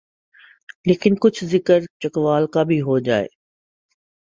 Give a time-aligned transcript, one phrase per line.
[0.87, 3.27] لیکن کچھ ذکر چکوال کا بھی ہو جائے۔